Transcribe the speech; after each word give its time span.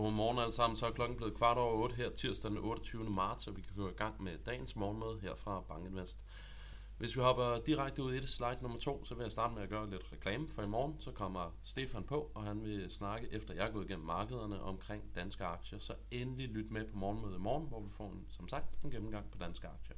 Godmorgen 0.00 0.38
alle 0.38 0.52
sammen, 0.52 0.76
så 0.76 0.86
er 0.86 0.90
klokken 0.90 1.16
blevet 1.16 1.34
kvart 1.34 1.58
over 1.58 1.72
8 1.72 1.96
her 1.96 2.10
tirsdag 2.10 2.50
den 2.50 2.58
28. 2.58 3.10
marts, 3.10 3.46
og 3.46 3.56
vi 3.56 3.62
kan 3.62 3.76
gå 3.76 3.88
i 3.88 3.92
gang 3.92 4.22
med 4.22 4.38
dagens 4.46 4.76
morgenmøde 4.76 5.18
her 5.22 5.34
fra 5.36 5.60
Bankinvest. 5.60 6.18
Hvis 6.98 7.16
vi 7.16 7.20
hopper 7.20 7.58
direkte 7.66 8.02
ud 8.02 8.12
i 8.12 8.20
det 8.20 8.28
slide 8.28 8.58
nummer 8.62 8.78
to, 8.78 9.04
så 9.04 9.14
vil 9.14 9.22
jeg 9.22 9.32
starte 9.32 9.54
med 9.54 9.62
at 9.62 9.68
gøre 9.68 9.90
lidt 9.90 10.12
reklame, 10.12 10.48
for 10.48 10.62
i 10.62 10.66
morgen 10.66 10.94
så 11.00 11.10
kommer 11.10 11.54
Stefan 11.64 12.04
på, 12.04 12.30
og 12.34 12.42
han 12.44 12.62
vil 12.62 12.90
snakke, 12.90 13.28
efter 13.32 13.54
jeg 13.54 13.66
er 13.66 13.72
gået 13.72 13.84
igennem 13.84 14.06
markederne, 14.06 14.62
omkring 14.62 15.02
danske 15.14 15.44
aktier. 15.44 15.78
Så 15.78 15.94
endelig 16.10 16.48
lyt 16.48 16.70
med 16.70 16.84
på 16.84 16.96
morgenmødet 16.96 17.36
i 17.36 17.40
morgen, 17.40 17.68
hvor 17.68 17.80
vi 17.80 17.90
får 17.90 18.12
en, 18.12 18.26
som 18.28 18.48
sagt 18.48 18.84
en 18.84 18.90
gennemgang 18.90 19.30
på 19.30 19.38
danske 19.38 19.68
aktier. 19.68 19.96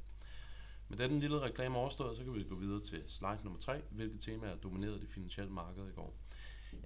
Med 0.87 0.97
den 0.97 1.19
lille 1.19 1.41
reklame 1.41 1.77
overstået, 1.77 2.17
så 2.17 2.23
kan 2.23 2.35
vi 2.35 2.43
gå 2.43 2.55
videre 2.55 2.79
til 2.79 3.03
slide 3.07 3.39
nummer 3.43 3.59
3, 3.59 3.81
hvilket 3.91 4.21
tema 4.21 4.47
er 4.47 4.55
domineret 4.55 5.01
de 5.01 5.07
finansielle 5.07 5.53
markeder 5.53 5.87
i 5.87 5.93
går. 5.95 6.13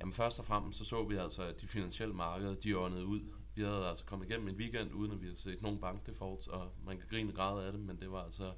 Jamen 0.07 0.15
først 0.15 0.39
og 0.39 0.45
fremmest 0.45 0.79
så 0.79 0.85
så 0.85 1.03
vi 1.03 1.15
altså, 1.15 1.41
at 1.41 1.61
de 1.61 1.67
finansielle 1.67 2.15
markeder, 2.15 2.55
de 2.55 2.77
åndede 2.77 3.05
ud. 3.05 3.21
Vi 3.55 3.61
havde 3.61 3.87
altså 3.87 4.05
kommet 4.05 4.29
igennem 4.29 4.47
en 4.47 4.55
weekend, 4.55 4.93
uden 4.93 5.11
at 5.11 5.21
vi 5.21 5.25
havde 5.25 5.39
set 5.39 5.61
nogen 5.61 5.79
bankdefaults, 5.79 6.47
og 6.47 6.71
man 6.85 6.97
kan 6.97 7.07
grine 7.09 7.31
grad 7.31 7.65
af 7.65 7.71
det, 7.71 7.81
men 7.81 7.99
det 7.99 8.11
var 8.11 8.23
altså 8.23 8.53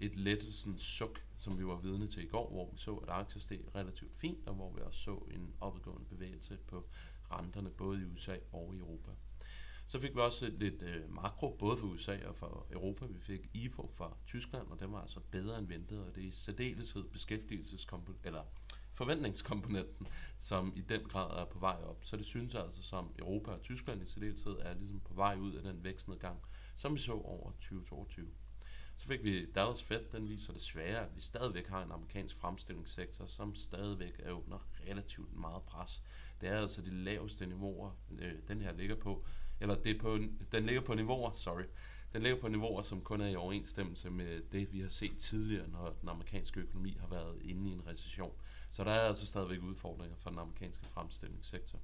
et 0.00 0.16
lettelsens 0.16 0.82
suk, 0.82 1.24
som 1.38 1.58
vi 1.58 1.66
var 1.66 1.76
vidne 1.76 2.06
til 2.06 2.24
i 2.24 2.26
går, 2.26 2.50
hvor 2.50 2.70
vi 2.72 2.78
så, 2.78 2.94
at 2.94 3.08
aktier 3.08 3.40
steg 3.40 3.60
relativt 3.74 4.14
fint, 4.16 4.48
og 4.48 4.54
hvor 4.54 4.72
vi 4.72 4.80
også 4.80 5.00
så 5.00 5.14
en 5.30 5.54
opadgående 5.60 6.04
bevægelse 6.04 6.58
på 6.66 6.84
renterne, 7.30 7.70
både 7.70 8.02
i 8.02 8.04
USA 8.04 8.36
og 8.52 8.74
i 8.74 8.78
Europa. 8.78 9.10
Så 9.86 10.00
fik 10.00 10.14
vi 10.14 10.20
også 10.20 10.52
lidt 10.58 10.82
øh, 10.82 11.14
makro, 11.14 11.56
både 11.58 11.76
for 11.76 11.86
USA 11.86 12.16
og 12.28 12.36
for 12.36 12.66
Europa. 12.70 13.06
Vi 13.06 13.20
fik 13.20 13.50
IFO 13.54 13.90
fra 13.94 14.16
Tyskland, 14.26 14.66
og 14.68 14.80
den 14.80 14.92
var 14.92 15.00
altså 15.00 15.20
bedre 15.30 15.58
end 15.58 15.68
ventet, 15.68 16.04
og 16.06 16.14
det 16.14 16.22
er 16.22 16.28
i 16.28 16.30
særdeleshed 16.30 17.04
beskæftigelseskomponent, 17.04 18.26
eller 18.26 18.42
forventningskomponenten, 19.02 20.06
som 20.38 20.72
i 20.76 20.80
den 20.80 21.00
grad 21.08 21.40
er 21.40 21.44
på 21.44 21.58
vej 21.58 21.76
op. 21.84 21.98
Så 22.02 22.16
det 22.16 22.26
synes 22.26 22.54
altså 22.54 22.82
som 22.82 23.14
Europa 23.18 23.50
og 23.50 23.62
Tyskland 23.62 24.02
i 24.02 24.06
særdeleshed 24.06 24.56
er 24.60 24.74
ligesom 24.74 25.00
på 25.00 25.14
vej 25.14 25.36
ud 25.36 25.52
af 25.52 25.62
den 25.62 25.84
vækstnedgang, 25.84 26.38
som 26.76 26.94
vi 26.94 26.98
så 26.98 27.12
over 27.12 27.50
2022. 27.50 28.26
Så 28.96 29.06
fik 29.06 29.24
vi 29.24 29.46
Dallas 29.52 29.82
Fed, 29.82 30.04
den 30.12 30.28
viser 30.28 30.52
desværre, 30.52 31.06
at 31.06 31.16
vi 31.16 31.20
stadigvæk 31.20 31.68
har 31.68 31.82
en 31.82 31.92
amerikansk 31.92 32.36
fremstillingssektor, 32.36 33.26
som 33.26 33.54
stadigvæk 33.54 34.20
er 34.22 34.32
under 34.32 34.68
relativt 34.88 35.36
meget 35.36 35.62
pres. 35.62 36.02
Det 36.40 36.48
er 36.48 36.60
altså 36.60 36.82
de 36.82 36.90
laveste 36.90 37.46
niveauer, 37.46 37.90
øh, 38.18 38.32
den 38.48 38.60
her 38.60 38.72
ligger 38.72 38.96
på, 38.96 39.24
eller 39.60 39.74
det 39.74 39.96
er 39.96 40.00
på, 40.00 40.18
den 40.52 40.66
ligger 40.66 40.80
på 40.80 40.94
niveauer, 40.94 41.32
sorry, 41.32 41.64
den 42.12 42.22
ligger 42.22 42.40
på 42.40 42.48
niveauer, 42.48 42.82
som 42.82 43.00
kun 43.00 43.20
er 43.20 43.26
i 43.26 43.36
overensstemmelse 43.36 44.10
med 44.10 44.42
det, 44.52 44.72
vi 44.72 44.80
har 44.80 44.88
set 44.88 45.16
tidligere, 45.18 45.68
når 45.68 45.96
den 46.00 46.08
amerikanske 46.08 46.60
økonomi 46.60 46.96
har 47.00 47.08
været 47.08 47.42
inde 47.42 47.70
i 47.70 47.72
en 47.72 47.86
recession. 47.86 48.34
Så 48.70 48.84
der 48.84 48.90
er 48.90 49.00
altså 49.08 49.26
stadigvæk 49.26 49.62
udfordringer 49.62 50.16
for 50.16 50.30
den 50.30 50.38
amerikanske 50.38 50.84
fremstillingssektor. 50.88 51.80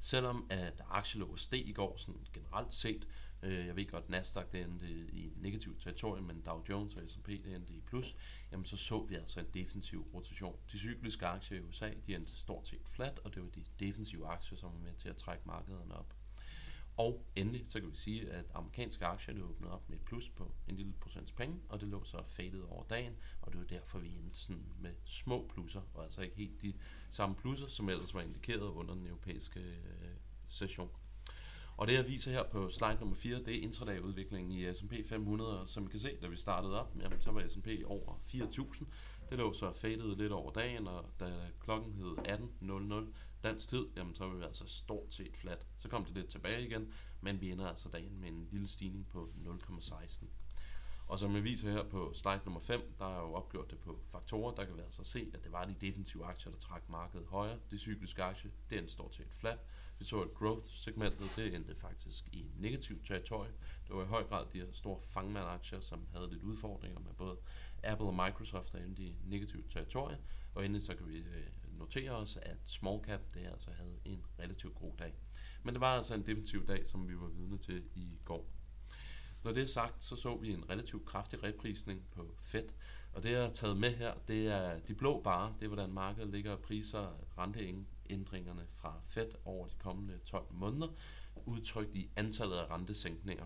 Selvom 0.00 0.46
at 0.50 0.82
aktielåget 0.90 1.40
steg 1.40 1.68
i 1.68 1.72
går 1.72 1.96
sådan 1.96 2.26
generelt 2.32 2.72
set, 2.72 3.08
øh, 3.42 3.66
jeg 3.66 3.76
ved 3.76 3.90
godt, 3.90 4.08
Nasdaq 4.08 4.52
det 4.52 4.60
endte 4.60 4.86
i 5.12 5.32
negativt 5.36 5.80
territorium, 5.80 6.24
men 6.24 6.40
Dow 6.40 6.62
Jones 6.68 6.96
og 6.96 7.02
S&P 7.08 7.28
det 7.28 7.54
endte 7.54 7.72
i 7.72 7.80
plus, 7.80 8.16
jamen 8.52 8.64
så 8.64 8.76
så 8.76 9.02
vi 9.02 9.14
altså 9.14 9.40
en 9.40 9.46
defensiv 9.54 10.10
rotation. 10.14 10.56
De 10.72 10.78
cykliske 10.78 11.26
aktier 11.26 11.58
i 11.58 11.60
USA, 11.60 11.90
de 12.06 12.14
endte 12.14 12.36
stort 12.36 12.68
set 12.68 12.88
flat, 12.88 13.20
og 13.24 13.34
det 13.34 13.42
var 13.42 13.48
de 13.48 13.64
defensive 13.80 14.26
aktier, 14.26 14.58
som 14.58 14.72
var 14.72 14.78
med 14.78 14.94
til 14.94 15.08
at 15.08 15.16
trække 15.16 15.42
markederne 15.46 15.94
op. 15.94 16.17
Og 16.98 17.26
endelig 17.36 17.66
så 17.66 17.80
kan 17.80 17.90
vi 17.90 17.96
sige, 17.96 18.30
at 18.30 18.44
amerikanske 18.54 19.04
aktier 19.04 19.34
det 19.34 19.42
åbnede 19.42 19.72
op 19.72 19.88
med 19.88 19.98
et 19.98 20.04
plus 20.04 20.28
på 20.28 20.52
en 20.68 20.76
lille 20.76 20.92
procents 21.00 21.32
penge, 21.32 21.56
og 21.68 21.80
det 21.80 21.88
lå 21.88 22.04
så 22.04 22.22
fadet 22.26 22.64
over 22.64 22.84
dagen, 22.84 23.16
og 23.40 23.52
det 23.52 23.60
var 23.60 23.66
derfor, 23.66 23.98
vi 23.98 24.08
endte 24.08 24.38
sådan 24.38 24.72
med 24.80 24.90
små 25.04 25.46
plusser, 25.54 25.82
og 25.94 26.04
altså 26.04 26.20
ikke 26.20 26.36
helt 26.36 26.62
de 26.62 26.72
samme 27.10 27.36
plusser, 27.36 27.68
som 27.68 27.88
ellers 27.88 28.14
var 28.14 28.20
indikeret 28.20 28.60
under 28.60 28.94
den 28.94 29.06
europæiske 29.06 29.60
øh, 29.60 30.10
session. 30.48 30.90
Og 31.76 31.88
det 31.88 31.94
jeg 31.94 32.06
viser 32.06 32.32
her 32.32 32.42
på 32.42 32.70
slide 32.70 32.96
nummer 33.00 33.16
4, 33.16 33.38
det 33.38 33.58
er 33.58 33.62
intradagudviklingen 33.62 34.52
i 34.52 34.74
S&P 34.74 34.94
500, 35.08 35.60
og 35.60 35.68
som 35.68 35.86
I 35.86 35.90
kan 35.90 36.00
se, 36.00 36.16
da 36.22 36.26
vi 36.26 36.36
startede 36.36 36.80
op, 36.80 36.96
jamen, 37.02 37.20
så 37.20 37.32
var 37.32 37.48
S&P 37.48 37.68
over 37.86 38.12
4.000. 38.14 38.84
Det 39.30 39.38
lå 39.38 39.52
så 39.52 39.72
fadet 39.72 40.18
lidt 40.18 40.32
over 40.32 40.52
dagen, 40.52 40.88
og 40.88 41.04
da 41.20 41.32
klokken 41.60 41.92
hed 41.92 42.16
18.00, 42.28 43.12
dansk 43.44 43.68
tid, 43.68 43.86
jamen 43.96 44.14
så 44.14 44.24
var 44.24 44.34
vi 44.34 44.44
altså 44.44 44.66
stort 44.66 45.14
set 45.14 45.36
flat. 45.36 45.66
Så 45.76 45.88
kom 45.88 46.04
det 46.04 46.14
lidt 46.14 46.28
tilbage 46.28 46.66
igen, 46.66 46.92
men 47.20 47.40
vi 47.40 47.50
ender 47.50 47.66
altså 47.66 47.88
dagen 47.88 48.20
med 48.20 48.28
en 48.28 48.48
lille 48.50 48.68
stigning 48.68 49.08
på 49.08 49.30
0,16. 49.46 50.26
Og 51.08 51.18
som 51.18 51.34
jeg 51.34 51.44
viser 51.44 51.70
her 51.70 51.82
på 51.82 52.12
slide 52.14 52.40
nummer 52.44 52.60
5, 52.60 52.94
der 52.98 53.04
er 53.04 53.20
jo 53.20 53.34
opgjort 53.34 53.70
det 53.70 53.78
på 53.78 54.00
faktorer, 54.08 54.54
der 54.54 54.64
kan 54.64 54.76
vi 54.76 54.80
altså 54.80 55.04
se, 55.04 55.30
at 55.34 55.44
det 55.44 55.52
var 55.52 55.64
de 55.64 55.74
defensive 55.80 56.24
aktier, 56.24 56.52
der 56.52 56.58
trak 56.58 56.88
markedet 56.88 57.26
højere. 57.26 57.58
Det 57.70 57.80
cykliske 57.80 58.22
aktie, 58.22 58.50
det 58.70 58.78
endte 58.78 58.92
stort 58.92 59.14
set 59.14 59.32
flat. 59.32 59.58
Vi 59.98 60.04
så 60.04 60.22
at 60.22 60.34
growth-segmentet, 60.34 61.30
det 61.36 61.54
endte 61.54 61.74
faktisk 61.76 62.28
i 62.32 62.46
negativt 62.56 63.06
territorie. 63.06 63.52
Det 63.86 63.96
var 63.96 64.04
i 64.04 64.06
høj 64.06 64.24
grad 64.24 64.46
de 64.52 64.58
her 64.58 64.66
store 64.72 65.00
fangmand-aktier, 65.00 65.80
som 65.80 66.06
havde 66.14 66.30
lidt 66.30 66.42
udfordringer 66.42 67.00
med 67.00 67.12
både 67.14 67.36
Apple 67.82 68.06
og 68.06 68.14
Microsoft, 68.14 68.72
der 68.72 68.78
endte 68.78 69.02
i 69.02 69.16
negativt 69.24 69.70
territorie. 69.70 70.18
Og 70.54 70.64
endelig 70.64 70.82
så 70.82 70.96
kan 70.96 71.08
vi 71.08 71.18
øh, 71.18 71.46
notere 71.78 72.10
os, 72.10 72.38
at 72.42 72.56
small 72.64 73.04
cap 73.04 73.20
det 73.34 73.46
altså 73.46 73.70
havde 73.70 73.98
en 74.04 74.24
relativt 74.38 74.74
god 74.74 74.92
dag. 74.98 75.14
Men 75.62 75.74
det 75.74 75.80
var 75.80 75.96
altså 75.96 76.14
en 76.14 76.26
defensiv 76.26 76.66
dag, 76.66 76.88
som 76.88 77.08
vi 77.08 77.20
var 77.20 77.28
vidne 77.28 77.58
til 77.58 77.84
i 77.94 78.18
går. 78.24 78.50
Når 79.44 79.52
det 79.52 79.62
er 79.62 79.66
sagt, 79.66 80.02
så 80.02 80.16
så 80.16 80.36
vi 80.36 80.52
en 80.52 80.70
relativt 80.70 81.06
kraftig 81.06 81.42
reprisning 81.44 82.02
på 82.10 82.36
Fed, 82.42 82.68
og 83.12 83.22
det 83.22 83.32
jeg 83.32 83.42
har 83.42 83.48
taget 83.48 83.76
med 83.76 83.96
her, 83.96 84.14
det 84.28 84.46
er 84.46 84.78
de 84.78 84.94
blå 84.94 85.20
bare, 85.22 85.54
det 85.58 85.64
er 85.64 85.68
hvordan 85.68 85.92
markedet 85.92 86.28
ligger 86.28 86.52
og 86.52 86.60
priser 86.60 87.20
renteændringerne 87.38 88.66
fra 88.74 89.00
Fed 89.04 89.30
over 89.44 89.66
de 89.66 89.74
kommende 89.78 90.18
12 90.18 90.46
måneder, 90.50 90.88
udtrykt 91.46 91.96
i 91.96 92.10
antallet 92.16 92.56
af 92.56 92.70
rentesænkninger. 92.70 93.44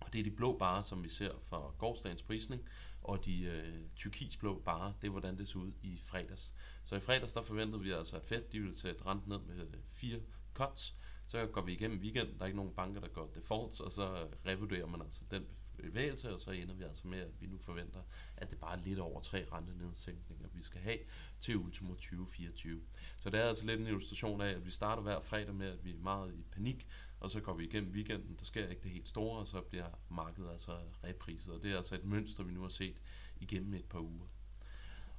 Og 0.00 0.12
det 0.12 0.18
er 0.18 0.24
de 0.24 0.30
blå 0.30 0.58
bare, 0.58 0.84
som 0.84 1.04
vi 1.04 1.08
ser 1.08 1.30
for 1.42 1.74
gårdsdagens 1.78 2.22
prisning, 2.22 2.68
og 3.04 3.24
de 3.24 3.42
øh, 3.44 3.80
tyrkisblå 3.96 4.62
bare, 4.64 4.92
det 5.00 5.06
er 5.06 5.10
hvordan 5.10 5.38
det 5.38 5.48
så 5.48 5.58
ud 5.58 5.72
i 5.82 6.00
fredags. 6.04 6.54
Så 6.84 6.96
i 6.96 7.00
fredags 7.00 7.32
der 7.32 7.42
forventede 7.42 7.82
vi 7.82 7.90
altså, 7.90 8.16
at 8.16 8.24
Fed 8.24 8.42
de 8.52 8.60
ville 8.60 8.74
tage 8.74 8.94
et 8.94 9.06
rent 9.06 9.28
ned 9.28 9.38
med 9.38 9.60
øh, 9.60 9.80
fire 9.86 10.20
cuts, 10.54 10.94
så 11.26 11.46
går 11.46 11.62
vi 11.62 11.72
igennem 11.72 12.00
weekenden, 12.00 12.34
der 12.34 12.42
er 12.42 12.46
ikke 12.46 12.56
nogen 12.56 12.74
banker, 12.74 13.00
der 13.00 13.08
går 13.08 13.30
defaults, 13.34 13.80
og 13.80 13.92
så 13.92 14.28
revurderer 14.46 14.86
man 14.86 15.02
altså 15.02 15.22
den 15.30 15.46
bevægelse, 15.76 16.34
og 16.34 16.40
så 16.40 16.50
ender 16.50 16.74
vi 16.74 16.84
altså 16.84 17.08
med, 17.08 17.18
at 17.18 17.40
vi 17.40 17.46
nu 17.46 17.58
forventer, 17.58 18.00
at 18.36 18.50
det 18.50 18.60
bare 18.60 18.78
er 18.78 18.82
lidt 18.84 18.98
over 18.98 19.20
tre 19.20 19.46
rentenedsænkninger, 19.52 20.48
vi 20.54 20.62
skal 20.62 20.80
have 20.80 20.98
til 21.40 21.56
ultimo 21.56 21.94
2024. 21.94 22.80
Så 23.20 23.30
det 23.30 23.40
er 23.40 23.44
altså 23.48 23.66
lidt 23.66 23.80
en 23.80 23.86
illustration 23.86 24.40
af, 24.40 24.50
at 24.50 24.66
vi 24.66 24.70
starter 24.70 25.02
hver 25.02 25.20
fredag 25.20 25.54
med, 25.54 25.66
at 25.66 25.84
vi 25.84 25.90
er 25.90 25.98
meget 25.98 26.34
i 26.34 26.44
panik, 26.52 26.88
og 27.24 27.30
så 27.30 27.40
går 27.40 27.54
vi 27.54 27.64
igennem 27.64 27.92
weekenden, 27.92 28.36
der 28.38 28.44
sker 28.44 28.68
ikke 28.68 28.82
det 28.82 28.90
helt 28.90 29.08
store, 29.08 29.40
og 29.40 29.46
så 29.46 29.60
bliver 29.60 29.86
markedet 30.10 30.50
altså 30.50 30.72
repriset, 31.04 31.54
og 31.54 31.62
det 31.62 31.72
er 31.72 31.76
altså 31.76 31.94
et 31.94 32.04
mønster, 32.04 32.44
vi 32.44 32.52
nu 32.52 32.62
har 32.62 32.68
set 32.68 33.02
igennem 33.40 33.74
et 33.74 33.84
par 33.84 33.98
uger. 33.98 34.26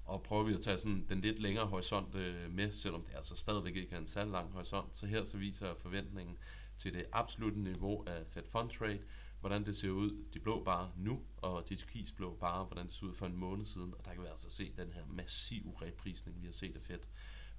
Og 0.04 0.24
prøver 0.24 0.44
vi 0.44 0.54
at 0.54 0.60
tage 0.60 0.80
sådan 0.80 1.06
den 1.10 1.22
lidt 1.22 1.40
længere 1.40 1.66
horisont 1.66 2.16
øh, 2.16 2.52
med, 2.52 2.72
selvom 2.72 3.04
det 3.04 3.16
altså 3.16 3.36
stadigvæk 3.36 3.76
ikke 3.76 3.96
er 3.96 4.00
en 4.00 4.08
særlig 4.08 4.32
lang 4.32 4.52
horisont, 4.52 4.96
så 4.96 5.06
her 5.06 5.24
så 5.24 5.38
viser 5.38 5.76
forventningen 5.76 6.38
til 6.78 6.94
det 6.94 7.06
absolutte 7.12 7.60
niveau 7.60 8.04
af 8.08 8.28
Fed 8.28 8.44
Fund 8.52 8.70
Trade, 8.70 9.00
hvordan 9.40 9.66
det 9.66 9.76
ser 9.76 9.90
ud, 9.90 10.26
de 10.34 10.40
blå 10.40 10.64
bare 10.64 10.92
nu, 10.98 11.22
og 11.38 11.70
de 11.70 11.78
blå 12.16 12.36
bare, 12.36 12.66
hvordan 12.66 12.86
det 12.86 12.94
ser 12.94 13.08
ud 13.08 13.16
for 13.16 13.26
en 13.26 13.36
måned 13.36 13.66
siden, 13.66 13.94
og 14.00 14.06
der 14.06 14.14
kan 14.14 14.24
vi 14.24 14.28
altså 14.28 14.50
se 14.50 14.74
den 14.78 14.92
her 14.92 15.06
massive 15.06 15.74
reprisning, 15.82 16.42
vi 16.42 16.46
har 16.46 16.54
set 16.54 16.76
af 16.76 16.82
Fed. 16.82 17.00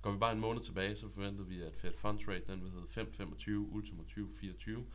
Går 0.02 0.10
vi 0.10 0.18
bare 0.18 0.32
en 0.32 0.40
måned 0.40 0.62
tilbage, 0.62 0.96
så 0.96 1.08
forventede 1.08 1.48
vi, 1.48 1.62
at 1.62 1.74
Fed 1.74 1.92
Funds 1.92 2.28
Rate, 2.28 2.44
den 2.46 2.62
vil 2.62 2.70
hedde 2.70 2.86
5,25 2.86 3.50
ultimo 3.50 4.02
2024, 4.02 4.86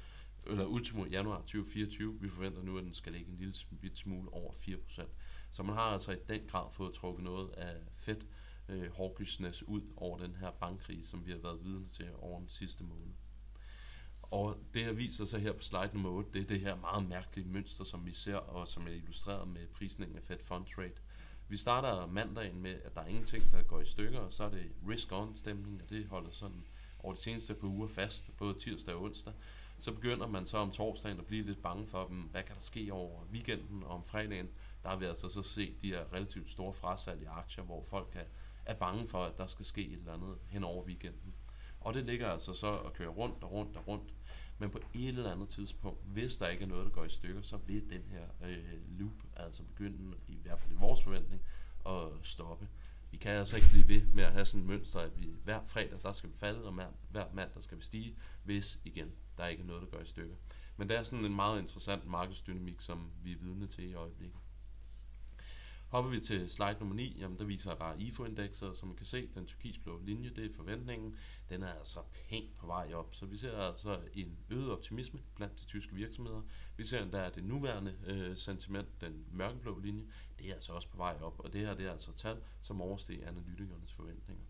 eller 0.47 0.65
ultimo 0.65 1.05
januar 1.05 1.37
2024. 1.37 2.21
Vi 2.21 2.29
forventer 2.29 2.63
nu, 2.63 2.77
at 2.77 2.83
den 2.83 2.93
skal 2.93 3.11
ligge 3.11 3.31
en 3.31 3.37
lille 3.37 3.95
smule 3.95 4.33
over 4.33 4.53
4%. 4.53 5.07
Så 5.51 5.63
man 5.63 5.75
har 5.75 5.81
altså 5.81 6.11
i 6.11 6.17
den 6.27 6.41
grad 6.47 6.71
fået 6.71 6.93
trukket 6.93 7.23
noget 7.23 7.49
af 7.49 7.75
Fed 7.95 8.21
øh, 8.69 8.89
ud 9.67 9.81
over 9.95 10.17
den 10.17 10.35
her 10.35 10.51
bankkrise, 10.51 11.09
som 11.09 11.25
vi 11.25 11.31
har 11.31 11.37
været 11.37 11.63
vidne 11.63 11.85
til 11.85 12.09
over 12.19 12.39
den 12.39 12.49
sidste 12.49 12.83
måned. 12.83 13.13
Og 14.21 14.57
det 14.73 14.85
der 14.85 14.93
viser 14.93 15.25
sig 15.25 15.39
her 15.41 15.53
på 15.53 15.61
slide 15.61 15.89
nummer 15.93 16.09
8, 16.09 16.29
det 16.33 16.41
er 16.41 16.45
det 16.45 16.59
her 16.59 16.75
meget 16.75 17.09
mærkelige 17.09 17.47
mønster, 17.47 17.83
som 17.83 18.05
vi 18.05 18.13
ser, 18.13 18.35
og 18.35 18.67
som 18.67 18.87
er 18.87 18.91
illustreret 18.91 19.47
med 19.47 19.67
prisningen 19.67 20.17
af 20.17 20.23
Fed 20.23 20.39
Fund 20.39 20.65
Rate. 20.77 21.01
Vi 21.51 21.57
starter 21.57 22.07
mandagen 22.07 22.61
med, 22.61 22.75
at 22.85 22.95
der 22.95 23.01
er 23.01 23.05
ingenting, 23.05 23.51
der 23.51 23.61
går 23.61 23.79
i 23.79 23.85
stykker, 23.85 24.19
og 24.19 24.33
så 24.33 24.43
er 24.43 24.49
det 24.49 24.71
risk-on 24.87 25.35
stemning, 25.35 25.81
og 25.81 25.89
det 25.89 26.07
holder 26.07 26.31
sådan 26.31 26.63
over 26.99 27.13
de 27.13 27.21
seneste 27.21 27.53
par 27.53 27.67
uger 27.67 27.87
fast, 27.87 28.37
både 28.37 28.53
tirsdag 28.53 28.95
og 28.95 29.01
onsdag. 29.01 29.33
Så 29.79 29.91
begynder 29.91 30.27
man 30.27 30.45
så 30.45 30.57
om 30.57 30.71
torsdagen 30.71 31.19
at 31.19 31.25
blive 31.25 31.45
lidt 31.45 31.61
bange 31.61 31.87
for 31.87 32.07
dem. 32.07 32.17
Hvad 32.17 32.43
kan 32.43 32.55
der 32.55 32.61
ske 32.61 32.93
over 32.93 33.25
weekenden 33.33 33.83
og 33.83 33.89
om 33.89 34.03
fredagen? 34.03 34.49
Der 34.83 34.89
har 34.89 34.95
vi 34.95 35.05
altså 35.05 35.29
så 35.29 35.41
set 35.41 35.81
de 35.81 35.87
her 35.87 36.13
relativt 36.13 36.49
store 36.49 36.73
frasalg 36.73 37.21
i 37.21 37.25
aktier, 37.25 37.63
hvor 37.63 37.83
folk 37.83 38.15
er, 38.15 38.25
er 38.65 38.75
bange 38.75 39.07
for, 39.07 39.23
at 39.23 39.37
der 39.37 39.47
skal 39.47 39.65
ske 39.65 39.87
et 39.87 39.99
eller 39.99 40.13
andet 40.13 40.37
hen 40.49 40.63
over 40.63 40.83
weekenden. 40.85 41.33
Og 41.81 41.93
det 41.93 42.05
ligger 42.05 42.27
altså 42.27 42.53
så 42.53 42.77
at 42.77 42.93
køre 42.93 43.07
rundt 43.07 43.43
og 43.43 43.51
rundt 43.51 43.77
og 43.77 43.87
rundt. 43.87 44.13
Men 44.57 44.69
på 44.69 44.79
et 44.93 45.07
eller 45.07 45.31
andet 45.31 45.49
tidspunkt, 45.49 45.99
hvis 46.05 46.37
der 46.37 46.47
ikke 46.47 46.63
er 46.63 46.67
noget, 46.67 46.85
der 46.85 46.91
går 46.91 47.03
i 47.03 47.09
stykker, 47.09 47.41
så 47.41 47.57
vil 47.57 47.89
den 47.89 48.03
her 48.09 48.25
øh, 48.49 48.99
loop 48.99 49.23
altså 49.35 49.63
begynde, 49.63 50.17
i 50.27 50.37
hvert 50.43 50.59
fald 50.59 50.71
i 50.71 50.75
vores 50.75 51.03
forventning, 51.03 51.41
at 51.85 52.07
stoppe. 52.21 52.67
vi 53.11 53.17
kan 53.17 53.31
altså 53.31 53.55
ikke 53.55 53.69
blive 53.69 53.87
ved 53.87 54.01
med 54.13 54.23
at 54.23 54.31
have 54.31 54.45
sådan 54.45 54.61
et 54.61 54.67
mønster, 54.67 54.99
at 54.99 55.17
vi 55.17 55.29
hver 55.43 55.59
fredag, 55.65 55.99
der 56.03 56.13
skal 56.13 56.29
vi 56.29 56.35
falde, 56.35 56.65
og 56.65 56.73
hver 57.09 57.25
mand, 57.33 57.49
der 57.53 57.61
skal 57.61 57.77
vi 57.77 57.83
stige, 57.83 58.15
hvis 58.43 58.79
igen, 58.85 59.11
der 59.37 59.47
ikke 59.47 59.63
er 59.63 59.67
noget, 59.67 59.81
der 59.81 59.87
går 59.87 59.99
i 59.99 60.05
stykker. 60.05 60.35
Men 60.77 60.89
det 60.89 60.97
er 60.97 61.03
sådan 61.03 61.25
en 61.25 61.35
meget 61.35 61.59
interessant 61.59 62.05
markedsdynamik, 62.05 62.81
som 62.81 63.11
vi 63.23 63.31
er 63.31 63.37
vidne 63.37 63.67
til 63.67 63.89
i 63.89 63.93
øjeblikket. 63.93 64.40
Hopper 65.91 66.11
vi 66.11 66.19
til 66.19 66.49
slide 66.49 66.75
nummer 66.79 66.95
9, 66.95 67.17
jamen 67.19 67.39
der 67.39 67.45
viser 67.45 67.71
jeg 67.71 67.77
bare 67.77 68.01
IFO-indekset, 68.01 68.77
som 68.77 68.87
man 68.87 68.97
kan 68.97 69.05
se, 69.05 69.27
den 69.27 69.45
turkisblå 69.45 69.99
linje, 70.03 70.29
det 70.29 70.45
er 70.45 70.55
forventningen, 70.55 71.15
den 71.49 71.63
er 71.63 71.73
altså 71.73 71.99
pænt 72.29 72.57
på 72.57 72.67
vej 72.67 72.93
op, 72.93 73.15
så 73.15 73.25
vi 73.25 73.37
ser 73.37 73.57
altså 73.57 73.99
en 74.13 74.37
øget 74.49 74.71
optimisme 74.71 75.19
blandt 75.35 75.59
de 75.59 75.65
tyske 75.65 75.95
virksomheder. 75.95 76.41
Vi 76.77 76.83
ser 76.83 77.03
endda, 77.03 77.25
at 77.25 77.35
det 77.35 77.43
nuværende 77.43 77.95
øh, 78.07 78.37
sentiment, 78.37 79.01
den 79.01 79.25
mørkeblå 79.31 79.79
linje, 79.79 80.05
det 80.39 80.49
er 80.49 80.53
altså 80.53 80.73
også 80.73 80.89
på 80.89 80.97
vej 80.97 81.17
op, 81.21 81.39
og 81.39 81.53
det 81.53 81.61
her 81.61 81.75
det 81.75 81.87
er 81.87 81.91
altså 81.91 82.13
tal, 82.13 82.37
som 82.61 82.81
overstiger 82.81 83.27
analytikernes 83.27 83.93
forventninger. 83.93 84.43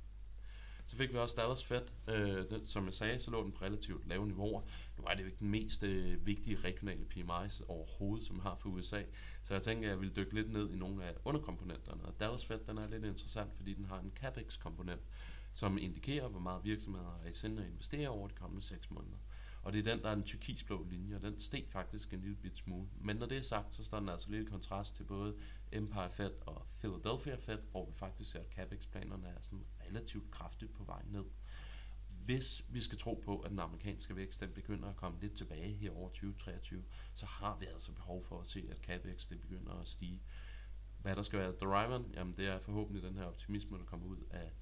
Så 0.91 0.97
fik 0.97 1.13
vi 1.13 1.17
også 1.17 1.35
Dallas 1.39 1.63
Fed, 1.63 1.81
øh, 2.07 2.49
den, 2.49 2.65
som 2.65 2.85
jeg 2.85 2.93
sagde, 2.93 3.19
så 3.19 3.31
lå 3.31 3.43
den 3.43 3.51
på 3.51 3.65
relativt 3.65 4.07
lave 4.07 4.27
niveauer. 4.27 4.61
Nu 4.97 5.03
er 5.03 5.13
det 5.13 5.21
jo 5.21 5.25
ikke 5.25 5.39
den 5.39 5.49
mest 5.49 5.83
øh, 5.83 6.25
vigtige 6.25 6.57
regionale 6.63 7.05
PMIs 7.05 7.61
overhovedet, 7.67 8.27
som 8.27 8.39
har 8.39 8.55
for 8.55 8.69
USA. 8.69 9.03
Så 9.41 9.53
jeg 9.53 9.63
tænker, 9.63 9.87
at 9.87 9.91
jeg 9.91 9.99
vil 9.99 10.15
dykke 10.15 10.35
lidt 10.35 10.51
ned 10.51 10.71
i 10.71 10.75
nogle 10.75 11.03
af 11.03 11.13
underkomponenterne. 11.25 12.05
Og 12.05 12.19
Dallas 12.19 12.45
Fed, 12.45 12.59
den 12.67 12.77
er 12.77 12.87
lidt 12.87 13.05
interessant, 13.05 13.55
fordi 13.55 13.73
den 13.73 13.85
har 13.85 13.99
en 13.99 14.11
CAPEX-komponent, 14.15 15.01
som 15.53 15.77
indikerer, 15.77 16.29
hvor 16.29 16.39
meget 16.39 16.63
virksomheder 16.63 17.19
er 17.25 17.29
i 17.29 17.33
sinde 17.33 17.61
at 17.61 17.69
investere 17.69 18.09
over 18.09 18.27
de 18.27 18.33
kommende 18.33 18.65
6 18.65 18.91
måneder. 18.91 19.17
Og 19.63 19.73
det 19.73 19.87
er 19.87 19.93
den, 19.93 20.03
der 20.03 20.09
er 20.09 20.15
den 20.15 20.23
tyrkisblå 20.23 20.87
linje, 20.89 21.15
og 21.15 21.21
den 21.21 21.39
steg 21.39 21.65
faktisk 21.69 22.13
en 22.13 22.21
lille 22.21 22.35
bit 22.35 22.57
smule. 22.57 22.89
Men 23.01 23.15
når 23.15 23.25
det 23.25 23.37
er 23.37 23.41
sagt, 23.41 23.75
så 23.75 23.83
står 23.83 23.99
den 23.99 24.09
altså 24.09 24.29
lidt 24.29 24.47
i 24.47 24.51
kontrast 24.51 24.95
til 24.95 25.03
både 25.03 25.35
Empire 25.71 26.11
Fed 26.11 26.31
og 26.45 26.65
Philadelphia 26.79 27.35
Fed, 27.35 27.59
hvor 27.71 27.85
vi 27.85 27.93
faktisk 27.93 28.31
ser, 28.31 28.39
at 28.39 28.51
CAPEX-planerne 28.55 29.27
er 29.27 29.41
sådan 29.41 29.65
relativt 29.89 30.31
kraftigt 30.31 30.73
på 30.73 30.83
vej 30.83 31.01
ned. 31.05 31.25
Hvis 32.25 32.65
vi 32.69 32.79
skal 32.79 32.97
tro 32.97 33.21
på, 33.25 33.39
at 33.39 33.51
den 33.51 33.59
amerikanske 33.59 34.15
vækst 34.15 34.39
den 34.39 34.49
begynder 34.49 34.89
at 34.89 34.95
komme 34.95 35.19
lidt 35.21 35.33
tilbage 35.33 35.73
her 35.73 35.91
over 35.91 36.09
2023, 36.09 36.83
så 37.13 37.25
har 37.25 37.57
vi 37.59 37.65
altså 37.65 37.91
behov 37.91 38.25
for 38.25 38.39
at 38.39 38.47
se, 38.47 38.67
at 38.71 38.77
CAPEX 38.77 39.27
det 39.27 39.41
begynder 39.41 39.73
at 39.73 39.87
stige. 39.87 40.21
Hvad 41.01 41.15
der 41.15 41.23
skal 41.23 41.39
være 41.39 41.51
driveren, 41.51 42.11
jamen 42.13 42.33
det 42.33 42.47
er 42.47 42.59
forhåbentlig 42.59 43.03
den 43.03 43.17
her 43.17 43.25
optimisme, 43.25 43.77
der 43.77 43.85
kommer 43.85 44.07
ud 44.07 44.19
af 44.29 44.53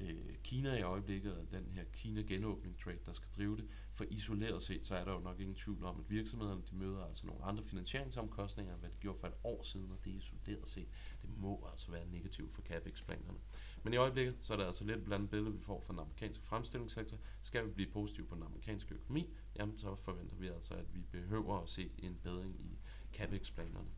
øh, 0.00 0.34
Kina 0.44 0.78
i 0.78 0.82
øjeblikket, 0.82 1.36
og 1.36 1.50
den 1.50 1.70
her 1.74 1.84
Kina-genåbning 1.92 2.78
trade, 2.78 2.98
der 3.06 3.12
skal 3.12 3.28
drive 3.36 3.56
det. 3.56 3.66
For 3.92 4.04
isoleret 4.10 4.62
set, 4.62 4.84
så 4.84 4.94
er 4.94 5.04
der 5.04 5.12
jo 5.12 5.18
nok 5.18 5.40
ingen 5.40 5.56
tvivl 5.56 5.84
om, 5.84 6.00
at 6.00 6.10
virksomhederne 6.10 6.62
de 6.70 6.76
møder 6.76 7.04
altså 7.04 7.26
nogle 7.26 7.44
andre 7.44 7.64
finansieringsomkostninger, 7.64 8.72
end 8.72 8.80
hvad 8.80 8.90
de 8.90 8.96
gjorde 9.00 9.18
for 9.18 9.26
et 9.26 9.34
år 9.44 9.62
siden, 9.62 9.90
og 9.90 10.04
det 10.04 10.10
isoleret 10.10 10.68
set, 10.68 10.88
det 11.22 11.30
må 11.36 11.68
altså 11.72 11.90
være 11.90 12.06
negativt 12.06 12.52
for 12.52 12.62
CAPEX-planerne. 12.62 13.38
Men 13.82 13.92
i 13.92 13.96
øjeblikket, 13.96 14.36
så 14.38 14.52
er 14.52 14.56
der 14.56 14.66
altså 14.66 14.84
lidt 14.84 15.04
blandet 15.04 15.30
billede, 15.30 15.52
vi 15.52 15.60
får 15.60 15.80
fra 15.80 15.92
den 15.92 16.00
amerikanske 16.00 16.44
fremstillingssektor. 16.44 17.18
Skal 17.42 17.66
vi 17.66 17.70
blive 17.70 17.90
positive 17.90 18.26
på 18.26 18.34
den 18.34 18.42
amerikanske 18.42 18.94
økonomi, 18.94 19.34
jamen 19.58 19.78
så 19.78 19.94
forventer 19.94 20.36
vi 20.36 20.48
altså, 20.48 20.74
at 20.74 20.94
vi 20.94 21.00
behøver 21.10 21.62
at 21.62 21.68
se 21.68 21.90
en 21.98 22.18
bedring 22.22 22.60
i 22.60 22.78
CAPEX-planerne. 23.12 23.88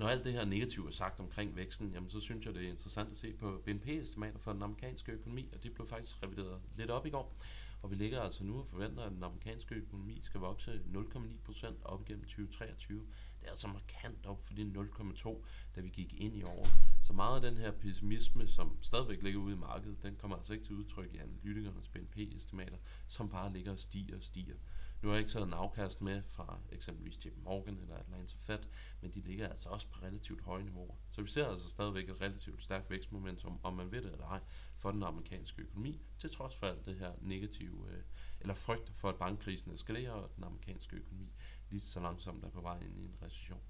Når 0.00 0.08
alt 0.08 0.24
det 0.24 0.32
her 0.32 0.44
negative 0.44 0.86
er 0.86 0.90
sagt 0.90 1.20
omkring 1.20 1.56
væksten, 1.56 1.92
jamen 1.92 2.10
så 2.10 2.20
synes 2.20 2.46
jeg, 2.46 2.54
det 2.54 2.64
er 2.64 2.70
interessant 2.70 3.10
at 3.10 3.16
se 3.16 3.32
på 3.32 3.62
BNP-estimater 3.66 4.38
for 4.38 4.52
den 4.52 4.62
amerikanske 4.62 5.12
økonomi, 5.12 5.48
og 5.52 5.62
det 5.62 5.74
blev 5.74 5.86
faktisk 5.86 6.22
revideret 6.22 6.60
lidt 6.76 6.90
op 6.90 7.06
i 7.06 7.10
går. 7.10 7.36
Og 7.82 7.90
vi 7.90 7.96
ligger 7.96 8.20
altså 8.20 8.44
nu 8.44 8.58
og 8.58 8.66
forventer, 8.66 9.02
at 9.02 9.12
den 9.12 9.24
amerikanske 9.24 9.74
økonomi 9.74 10.20
skal 10.22 10.40
vokse 10.40 10.80
0,9% 10.94 11.74
op 11.84 12.02
igennem 12.02 12.24
2023. 12.24 12.98
Det 12.98 13.06
er 13.42 13.48
altså 13.48 13.68
markant 13.68 14.26
op 14.26 14.46
for 14.46 14.54
de 14.54 14.72
0,2, 14.76 15.44
da 15.76 15.80
vi 15.80 15.88
gik 15.88 16.14
ind 16.20 16.36
i 16.36 16.42
år. 16.42 16.66
Så 17.02 17.12
meget 17.12 17.44
af 17.44 17.50
den 17.50 17.60
her 17.60 17.72
pessimisme, 17.72 18.48
som 18.48 18.78
stadigvæk 18.80 19.22
ligger 19.22 19.40
ude 19.40 19.54
i 19.54 19.58
markedet, 19.58 20.02
den 20.02 20.16
kommer 20.16 20.36
altså 20.36 20.52
ikke 20.52 20.64
til 20.64 20.74
udtryk 20.74 21.14
i 21.14 21.18
analytikernes 21.18 21.88
BNP-estimater, 21.88 22.76
som 23.08 23.28
bare 23.28 23.52
ligger 23.52 23.72
og 23.72 23.78
stiger 23.78 24.16
og 24.16 24.22
stiger. 24.22 24.56
Nu 25.02 25.08
har 25.08 25.14
jeg 25.14 25.20
ikke 25.20 25.30
taget 25.30 25.46
en 25.46 25.52
afkast 25.52 26.02
med 26.02 26.22
fra 26.22 26.60
eksempelvis 26.72 27.26
JP 27.26 27.36
Morgan 27.44 27.78
eller 27.78 27.96
Atlanta 27.96 28.34
Fed, 28.38 28.58
men 29.00 29.10
de 29.10 29.20
ligger 29.20 29.48
altså 29.48 29.68
også 29.68 29.86
på 29.88 29.98
relativt 30.02 30.40
høje 30.42 30.62
niveauer. 30.62 30.94
Så 31.10 31.22
vi 31.22 31.28
ser 31.28 31.46
altså 31.46 31.70
stadigvæk 31.70 32.08
et 32.08 32.20
relativt 32.20 32.62
stærkt 32.62 32.90
vækstmomentum, 32.90 33.60
om 33.62 33.74
man 33.74 33.92
ved 33.92 34.02
det 34.02 34.12
eller 34.12 34.26
ej, 34.26 34.40
for 34.76 34.90
den 34.90 35.02
amerikanske 35.02 35.62
økonomi, 35.62 36.00
til 36.18 36.30
trods 36.30 36.54
for 36.54 36.66
alt 36.66 36.86
det 36.86 36.96
her 36.96 37.12
negative, 37.20 37.90
øh, 37.90 38.02
eller 38.40 38.54
frygt 38.54 38.92
for, 38.94 39.08
at 39.08 39.16
bankkrisen 39.16 39.70
eskalerer, 39.70 40.12
og 40.12 40.30
den 40.36 40.44
amerikanske 40.44 40.96
økonomi 40.96 41.32
lige 41.70 41.80
så 41.80 42.00
langsomt 42.00 42.44
er 42.44 42.50
på 42.50 42.60
vej 42.60 42.78
ind 42.80 42.98
i 42.98 43.04
en 43.04 43.16
recession. 43.22 43.60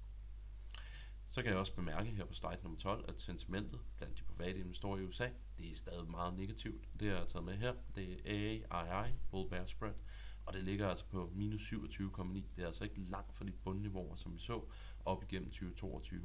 Så 1.25 1.41
kan 1.41 1.51
jeg 1.51 1.59
også 1.59 1.75
bemærke 1.75 2.09
her 2.09 2.25
på 2.25 2.33
slide 2.33 2.59
nummer 2.63 2.79
12, 2.79 3.05
at 3.07 3.21
sentimentet 3.21 3.79
blandt 3.97 4.17
de 4.17 4.23
private 4.23 4.59
investorer 4.59 4.97
i 4.97 5.03
USA, 5.03 5.29
det 5.57 5.71
er 5.71 5.75
stadig 5.75 6.09
meget 6.09 6.33
negativt. 6.33 6.99
Det 6.99 7.09
har 7.09 7.17
jeg 7.17 7.27
taget 7.27 7.45
med 7.45 7.53
her, 7.57 7.73
det 7.95 8.21
er 8.25 8.65
AAI, 8.71 9.11
Bull 9.29 9.49
Bear 9.49 9.65
Spread, 9.65 9.93
og 10.45 10.53
det 10.53 10.63
ligger 10.63 10.87
altså 10.87 11.05
på 11.05 11.31
minus 11.35 11.73
27,9. 11.73 12.33
Det 12.55 12.63
er 12.63 12.65
altså 12.65 12.83
ikke 12.83 12.99
langt 12.99 13.35
fra 13.35 13.45
de 13.45 13.51
bundniveauer, 13.51 14.15
som 14.15 14.33
vi 14.33 14.39
så 14.39 14.61
op 15.05 15.23
igennem 15.23 15.49
2022. 15.49 16.21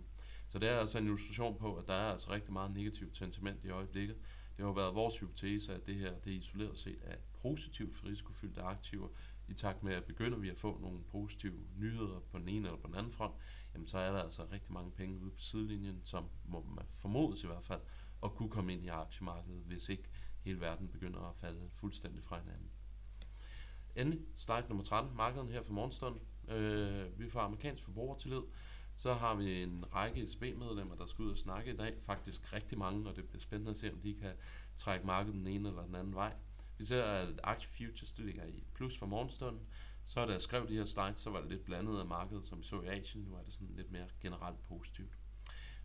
Så 0.49 0.59
det 0.59 0.71
er 0.71 0.79
altså 0.79 0.99
en 0.99 1.05
illustration 1.05 1.59
på, 1.59 1.77
at 1.77 1.89
der 1.89 1.95
er 1.95 2.13
altså 2.13 2.31
rigtig 2.31 2.53
meget 2.53 2.75
negativt 2.75 3.17
sentiment 3.17 3.65
i 3.65 3.71
øjeblikket. 3.71 4.17
Det 4.57 4.65
har 4.65 4.73
været 4.73 4.95
vores 4.95 5.19
hypotese, 5.19 5.75
at 5.75 5.87
det 5.87 5.95
her 5.95 6.19
det 6.19 6.31
isoleret 6.31 6.79
set 6.79 6.99
er 7.03 7.17
positivt 7.43 7.95
for 7.95 8.07
risikofyldte 8.07 8.63
aktiver. 8.63 9.09
I 9.49 9.53
takt 9.53 9.83
med, 9.83 9.93
at 9.93 10.05
begynder 10.05 10.39
vi 10.39 10.51
at 10.51 10.59
få 10.59 10.79
nogle 10.79 11.05
positive 11.05 11.67
nyheder 11.77 12.21
på 12.21 12.39
den 12.39 12.49
ene 12.49 12.69
eller 12.69 12.81
på 12.81 12.87
den 12.87 12.95
anden 12.95 13.13
front, 13.13 13.35
jamen 13.75 13.87
så 13.87 13.99
er 13.99 14.13
der 14.13 14.23
altså 14.23 14.47
rigtig 14.53 14.73
mange 14.73 14.91
penge 14.91 15.19
ude 15.21 15.31
på 15.31 15.41
sidelinjen, 15.41 16.01
som 16.05 16.29
må 16.45 16.63
man 16.63 16.85
formodes 16.91 17.45
i 17.45 17.47
hvert 17.47 17.65
fald, 17.65 17.81
at 18.23 18.35
kunne 18.35 18.51
komme 18.51 18.73
ind 18.73 18.85
i 18.85 18.89
aktiemarkedet, 18.89 19.63
hvis 19.67 19.89
ikke 19.89 20.09
hele 20.41 20.61
verden 20.61 20.89
begynder 20.89 21.21
at 21.21 21.37
falde 21.37 21.69
fuldstændig 21.73 22.25
fra 22.25 22.39
hinanden. 22.39 22.71
Endelig, 23.97 24.21
slide 24.35 24.65
nummer 24.69 24.85
13, 24.85 25.17
markedet 25.17 25.49
her 25.49 25.63
for 25.63 25.73
morgenstunden. 25.73 26.21
Øh, 26.49 27.19
vi 27.19 27.31
får 27.31 27.41
amerikansk 27.41 27.85
forbrugertillid. 27.85 28.43
Så 28.97 29.13
har 29.13 29.35
vi 29.35 29.63
en 29.63 29.85
række 29.95 30.29
SB-medlemmer, 30.29 30.95
der 30.95 31.07
skal 31.07 31.25
ud 31.25 31.31
og 31.31 31.37
snakke 31.37 31.73
i 31.73 31.77
dag. 31.77 31.95
Faktisk 32.03 32.53
rigtig 32.53 32.79
mange, 32.79 33.09
og 33.09 33.17
det 33.17 33.25
bliver 33.29 33.41
spændende 33.41 33.71
at 33.71 33.77
se, 33.77 33.93
om 33.93 33.99
de 33.99 34.15
kan 34.15 34.33
trække 34.77 35.07
markedet 35.07 35.35
den 35.35 35.47
ene 35.47 35.69
eller 35.69 35.85
den 35.87 35.95
anden 35.95 36.15
vej. 36.15 36.35
Vi 36.79 36.85
ser, 36.85 37.05
at 37.05 37.41
aktie 37.43 37.69
futures 37.71 38.13
det 38.13 38.25
ligger 38.25 38.45
i 38.45 38.65
plus 38.75 38.99
for 38.99 39.07
morgenstunden. 39.07 39.67
Så 40.05 40.27
da 40.27 40.33
jeg 40.33 40.43
skrev 40.43 40.69
de 40.69 40.77
her 40.77 40.85
slides, 40.85 41.19
så 41.19 41.31
var 41.31 41.41
det 41.41 41.51
lidt 41.51 41.65
blandet 41.65 41.99
af 41.99 42.07
markedet, 42.07 42.47
som 42.47 42.59
vi 42.59 42.65
så 42.65 42.83
i 42.83 42.87
Asien. 42.87 43.25
Nu 43.25 43.35
er 43.35 43.43
det 43.43 43.53
sådan 43.53 43.75
lidt 43.77 43.93
mere 43.93 44.07
generelt 44.21 44.63
positivt. 44.63 45.19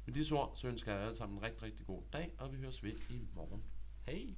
Med 0.06 0.13
disse 0.13 0.36
ord, 0.36 0.54
så 0.56 0.68
ønsker 0.68 0.94
jeg 0.94 1.02
alle 1.02 1.16
sammen 1.16 1.38
en 1.38 1.44
rigtig, 1.44 1.62
rigtig 1.62 1.86
god 1.86 2.04
dag, 2.13 2.31
og 2.38 2.54
vi 2.54 2.58
høres 2.58 2.84
ved 2.84 2.94
i 3.10 3.28
morgen. 3.36 3.63
Hej! 4.06 4.36